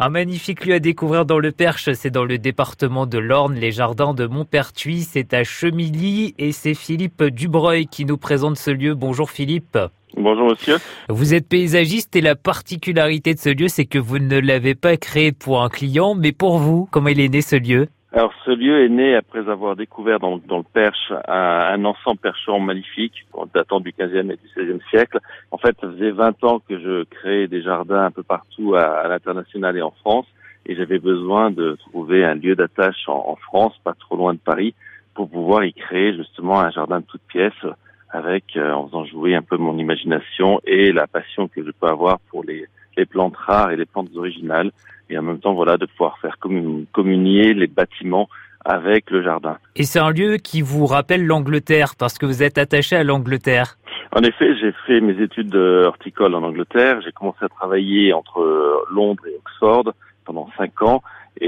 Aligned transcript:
Un 0.00 0.08
magnifique 0.08 0.66
lieu 0.66 0.74
à 0.74 0.80
découvrir 0.80 1.24
dans 1.24 1.38
le 1.38 1.52
Perche, 1.52 1.92
c'est 1.92 2.10
dans 2.10 2.24
le 2.24 2.36
département 2.36 3.06
de 3.06 3.16
l'Orne, 3.16 3.54
les 3.54 3.70
jardins 3.70 4.12
de 4.12 4.26
Montpertuis, 4.26 5.02
c'est 5.02 5.32
à 5.34 5.44
Chemilly 5.44 6.34
et 6.36 6.50
c'est 6.50 6.74
Philippe 6.74 7.22
Dubreuil 7.22 7.86
qui 7.86 8.04
nous 8.04 8.16
présente 8.16 8.56
ce 8.56 8.72
lieu. 8.72 8.96
Bonjour 8.96 9.30
Philippe. 9.30 9.78
Bonjour 10.16 10.50
monsieur. 10.50 10.78
Vous 11.08 11.32
êtes 11.32 11.48
paysagiste 11.48 12.16
et 12.16 12.20
la 12.22 12.34
particularité 12.34 13.34
de 13.34 13.38
ce 13.38 13.50
lieu, 13.50 13.68
c'est 13.68 13.84
que 13.84 14.00
vous 14.00 14.18
ne 14.18 14.40
l'avez 14.40 14.74
pas 14.74 14.96
créé 14.96 15.30
pour 15.30 15.62
un 15.62 15.68
client, 15.68 16.16
mais 16.16 16.32
pour 16.32 16.58
vous. 16.58 16.88
Comment 16.90 17.10
il 17.10 17.20
est 17.20 17.28
né 17.28 17.40
ce 17.40 17.54
lieu? 17.54 17.86
Alors 18.14 18.32
ce 18.44 18.52
lieu 18.52 18.84
est 18.84 18.88
né 18.88 19.16
après 19.16 19.48
avoir 19.48 19.74
découvert 19.74 20.20
dans, 20.20 20.36
le 20.36 20.62
Perche 20.72 21.12
un, 21.26 21.34
un 21.34 21.84
ensemble 21.84 22.18
percheron 22.18 22.60
magnifique 22.60 23.26
datant 23.52 23.80
du 23.80 23.90
15e 23.90 24.30
et 24.30 24.36
du 24.36 24.46
16e 24.56 24.80
siècle. 24.88 25.18
En 25.50 25.58
fait, 25.58 25.76
ça 25.80 25.90
faisait 25.90 26.12
20 26.12 26.44
ans 26.44 26.60
que 26.60 26.78
je 26.78 27.02
créais 27.04 27.48
des 27.48 27.60
jardins 27.60 28.04
un 28.04 28.12
peu 28.12 28.22
partout 28.22 28.76
à, 28.76 29.08
l'international 29.08 29.76
et 29.76 29.82
en 29.82 29.90
France 29.90 30.26
et 30.64 30.76
j'avais 30.76 31.00
besoin 31.00 31.50
de 31.50 31.76
trouver 31.88 32.24
un 32.24 32.36
lieu 32.36 32.54
d'attache 32.54 33.08
en, 33.08 33.34
France, 33.34 33.74
pas 33.82 33.94
trop 33.94 34.16
loin 34.16 34.32
de 34.32 34.38
Paris, 34.38 34.74
pour 35.14 35.28
pouvoir 35.28 35.64
y 35.64 35.72
créer 35.72 36.14
justement 36.14 36.60
un 36.60 36.70
jardin 36.70 37.00
de 37.00 37.06
toutes 37.06 37.22
pièces 37.22 37.66
avec, 38.10 38.56
euh, 38.56 38.72
en 38.72 38.86
faisant 38.86 39.04
jouer 39.06 39.34
un 39.34 39.42
peu 39.42 39.56
mon 39.56 39.76
imagination 39.76 40.60
et 40.64 40.92
la 40.92 41.08
passion 41.08 41.48
que 41.48 41.64
je 41.64 41.70
peux 41.72 41.88
avoir 41.88 42.20
pour 42.30 42.44
les, 42.44 42.66
les 42.96 43.06
plantes 43.06 43.36
rares 43.36 43.70
et 43.70 43.76
les 43.76 43.86
plantes 43.86 44.10
originales 44.16 44.70
et 45.10 45.18
en 45.18 45.22
même 45.22 45.38
temps 45.38 45.54
voilà 45.54 45.76
de 45.76 45.86
pouvoir 45.86 46.18
faire 46.18 46.36
communier 46.38 47.54
les 47.54 47.66
bâtiments 47.66 48.28
avec 48.64 49.10
le 49.10 49.22
jardin. 49.22 49.58
Et 49.76 49.84
c'est 49.84 49.98
un 49.98 50.10
lieu 50.10 50.38
qui 50.38 50.62
vous 50.62 50.86
rappelle 50.86 51.26
l'Angleterre 51.26 51.94
parce 51.98 52.18
que 52.18 52.24
vous 52.24 52.42
êtes 52.42 52.56
attaché 52.56 52.96
à 52.96 53.04
l'Angleterre. 53.04 53.76
En 54.12 54.22
effet, 54.22 54.56
j'ai 54.56 54.72
fait 54.86 55.00
mes 55.00 55.20
études 55.22 55.54
horticoles 55.54 56.34
en 56.34 56.42
Angleterre. 56.42 57.00
J'ai 57.02 57.12
commencé 57.12 57.44
à 57.44 57.48
travailler 57.48 58.12
entre 58.12 58.84
Londres 58.90 59.24
et 59.26 59.36
Oxford 59.36 59.92
pendant 60.24 60.48
cinq 60.56 60.80
ans. 60.82 61.02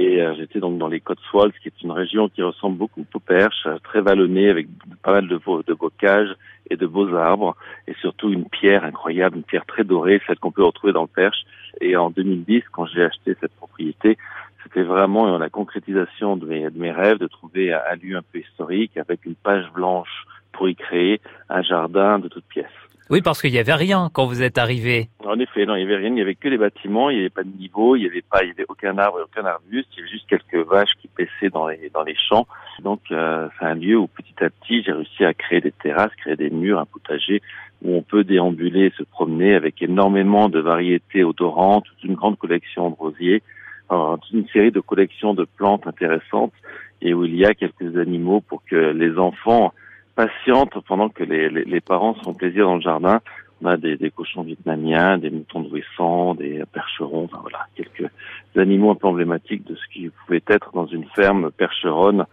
Et 0.06 0.22
euh, 0.22 0.34
j'étais 0.36 0.60
donc 0.60 0.78
dans 0.78 0.86
les 0.86 1.00
Cotswolds, 1.00 1.58
qui 1.60 1.66
est 1.66 1.82
une 1.82 1.90
région 1.90 2.28
qui 2.28 2.40
ressemble 2.40 2.78
beaucoup 2.78 3.04
au 3.12 3.18
Perche, 3.18 3.66
très 3.82 4.00
vallonnée 4.00 4.48
avec 4.48 4.68
pas 5.02 5.10
mal 5.10 5.26
de, 5.26 5.40
de 5.66 5.74
bocages 5.74 6.32
et 6.70 6.76
de 6.76 6.86
beaux 6.86 7.12
arbres, 7.16 7.56
et 7.88 7.94
surtout 7.94 8.30
une 8.30 8.48
pierre 8.48 8.84
incroyable, 8.84 9.38
une 9.38 9.42
pierre 9.42 9.66
très 9.66 9.82
dorée, 9.82 10.22
celle 10.24 10.38
qu'on 10.38 10.52
peut 10.52 10.62
retrouver 10.62 10.92
dans 10.92 11.02
le 11.02 11.08
Perche. 11.08 11.44
Et 11.80 11.96
en 11.96 12.10
2010, 12.10 12.62
quand 12.70 12.86
j'ai 12.86 13.02
acheté 13.02 13.34
cette 13.40 13.56
propriété, 13.56 14.16
c'était 14.62 14.84
vraiment 14.84 15.38
la 15.38 15.50
concrétisation 15.50 16.36
de 16.36 16.46
mes, 16.46 16.70
de 16.70 16.78
mes 16.78 16.92
rêves 16.92 17.18
de 17.18 17.26
trouver 17.26 17.72
un 17.72 17.96
lieu 18.00 18.16
un 18.16 18.22
peu 18.22 18.38
historique 18.38 18.96
avec 18.98 19.24
une 19.24 19.34
page 19.34 19.68
blanche 19.74 20.24
pour 20.52 20.68
y 20.68 20.76
créer 20.76 21.20
un 21.48 21.62
jardin 21.62 22.20
de 22.20 22.28
toutes 22.28 22.46
pièces. 22.46 22.85
Oui, 23.08 23.22
parce 23.22 23.40
qu'il 23.40 23.52
n'y 23.52 23.58
avait 23.58 23.74
rien 23.74 24.10
quand 24.12 24.26
vous 24.26 24.42
êtes 24.42 24.58
arrivé. 24.58 25.08
En 25.24 25.38
effet, 25.38 25.64
non, 25.64 25.76
il 25.76 25.86
n'y 25.86 25.92
avait 25.92 26.02
rien. 26.02 26.08
Il 26.08 26.14
n'y 26.14 26.22
avait 26.22 26.34
que 26.34 26.48
les 26.48 26.58
bâtiments. 26.58 27.08
Il 27.08 27.14
n'y 27.14 27.20
avait 27.20 27.30
pas 27.30 27.44
de 27.44 27.56
niveau. 27.56 27.94
Il 27.94 28.00
n'y 28.00 28.06
avait 28.06 28.22
pas, 28.22 28.42
il 28.42 28.48
y 28.48 28.50
avait 28.50 28.66
aucun 28.68 28.98
arbre, 28.98 29.20
aucun 29.22 29.46
arbuste. 29.46 29.88
Il 29.92 29.98
y 29.98 30.02
avait 30.02 30.10
juste 30.10 30.26
quelques 30.28 30.66
vaches 30.66 30.90
qui 31.00 31.08
paissaient 31.08 31.50
dans 31.50 31.68
les 31.68 31.88
dans 31.94 32.02
les 32.02 32.16
champs. 32.28 32.48
Donc, 32.82 33.00
euh, 33.12 33.48
c'est 33.58 33.66
un 33.66 33.74
lieu 33.74 33.96
où 33.96 34.08
petit 34.08 34.34
à 34.44 34.50
petit, 34.50 34.82
j'ai 34.82 34.92
réussi 34.92 35.24
à 35.24 35.34
créer 35.34 35.60
des 35.60 35.70
terrasses, 35.70 36.14
créer 36.16 36.34
des 36.34 36.50
murs, 36.50 36.80
un 36.80 36.84
potager 36.84 37.42
où 37.82 37.94
on 37.96 38.02
peut 38.02 38.24
déambuler, 38.24 38.92
se 38.96 39.04
promener 39.04 39.54
avec 39.54 39.80
énormément 39.82 40.48
de 40.48 40.58
variétés 40.58 41.22
odorantes, 41.22 41.84
toute 41.84 42.04
une 42.04 42.14
grande 42.14 42.38
collection 42.38 42.90
de 42.90 42.96
rosiers, 42.96 43.42
toute 43.88 44.32
une 44.32 44.48
série 44.48 44.72
de 44.72 44.80
collections 44.80 45.34
de 45.34 45.44
plantes 45.44 45.86
intéressantes 45.86 46.54
et 47.02 47.14
où 47.14 47.24
il 47.24 47.36
y 47.36 47.44
a 47.44 47.54
quelques 47.54 47.96
animaux 47.98 48.40
pour 48.40 48.64
que 48.64 48.76
les 48.76 49.18
enfants 49.18 49.72
patiente 50.16 50.72
pendant 50.88 51.08
que 51.08 51.22
les, 51.22 51.48
les, 51.48 51.80
parents 51.80 52.14
se 52.14 52.22
font 52.22 52.34
plaisir 52.34 52.66
dans 52.66 52.76
le 52.76 52.80
jardin. 52.80 53.20
On 53.62 53.66
a 53.66 53.76
des, 53.76 53.96
des 53.96 54.10
cochons 54.10 54.42
vietnamiens, 54.42 55.18
des 55.18 55.30
moutons 55.30 55.60
de 55.60 55.68
d'ouessant, 55.68 56.34
des 56.34 56.62
percherons, 56.72 57.24
enfin 57.24 57.38
voilà, 57.40 57.66
quelques 57.74 58.10
animaux 58.56 58.90
un 58.90 58.94
peu 58.94 59.06
emblématiques 59.06 59.66
de 59.66 59.76
ce 59.76 59.86
qui 59.92 60.10
pouvait 60.10 60.42
être 60.48 60.70
dans 60.74 60.86
une 60.86 61.06
ferme 61.14 61.50
percheronne 61.52 62.24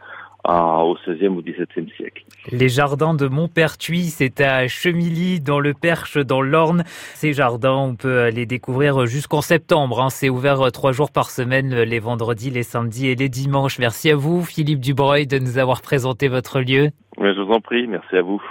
au 0.45 0.95
XVIe 0.95 1.27
ou 1.27 1.41
XVIIe 1.41 1.89
siècle. 1.95 2.23
Les 2.51 2.69
jardins 2.69 3.13
de 3.13 3.27
Montpertuis, 3.27 4.05
c'est 4.05 4.41
à 4.41 4.67
Chemilly, 4.67 5.39
dans 5.39 5.59
le 5.59 5.73
Perche, 5.73 6.17
dans 6.17 6.41
l'Orne. 6.41 6.83
Ces 7.13 7.33
jardins, 7.33 7.75
on 7.75 7.95
peut 7.95 8.29
les 8.29 8.45
découvrir 8.45 9.05
jusqu'en 9.05 9.41
septembre. 9.41 10.01
Hein. 10.01 10.09
C'est 10.09 10.29
ouvert 10.29 10.71
trois 10.71 10.91
jours 10.91 11.11
par 11.11 11.29
semaine, 11.29 11.73
les 11.73 11.99
vendredis, 11.99 12.49
les 12.49 12.63
samedis 12.63 13.07
et 13.07 13.15
les 13.15 13.29
dimanches. 13.29 13.79
Merci 13.79 14.11
à 14.11 14.15
vous, 14.15 14.43
Philippe 14.43 14.79
Dubreuil, 14.79 15.27
de 15.27 15.39
nous 15.39 15.57
avoir 15.57 15.81
présenté 15.81 16.27
votre 16.27 16.59
lieu. 16.59 16.89
je 17.17 17.41
vous 17.41 17.53
en 17.53 17.61
prie, 17.61 17.87
merci 17.87 18.15
à 18.15 18.21
vous. 18.21 18.41